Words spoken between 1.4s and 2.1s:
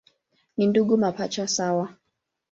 sawa.